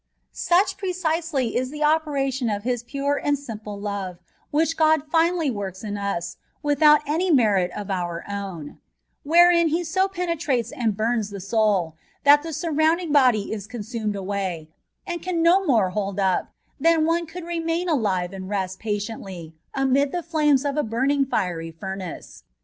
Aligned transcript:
Such 0.31 0.77
precisely 0.77 1.55
is 1.55 1.69
that 1.69 1.83
operation 1.83 2.49
of 2.49 2.63
His 2.63 2.81
pure 2.81 3.17
and 3.23 3.37
simple 3.37 3.79
love 3.79 4.17
which 4.49 4.75
God 4.75 5.03
finally 5.11 5.51
works 5.51 5.83
in 5.83 5.95
us, 5.95 6.37
without 6.63 7.01
any 7.05 7.29
merit 7.29 7.69
of 7.75 7.91
our 7.91 8.25
own; 8.27 8.79
wherein 9.21 9.67
He 9.67 9.83
so 9.83 10.07
penetrates 10.07 10.71
and 10.71 10.97
bums 10.97 11.29
the 11.29 11.39
soul, 11.39 11.97
that 12.23 12.41
the 12.41 12.51
surrounding 12.51 13.11
body 13.11 13.53
is 13.53 13.67
consumed 13.67 14.15
away, 14.15 14.69
and 15.05 15.21
can 15.21 15.43
no 15.43 15.63
more 15.67 15.91
hold 15.91 16.19
up, 16.19 16.49
than 16.79 17.05
one 17.05 17.27
could 17.27 17.45
remain 17.45 17.87
alive 17.87 18.33
and 18.33 18.49
rest 18.49 18.79
patiently 18.79 19.53
amid 19.75 20.11
the 20.11 20.23
flames 20.23 20.65
of 20.65 20.77
a 20.77 20.83
buming 20.83 21.25
fìery 21.27 21.71
fumace. 21.71 22.41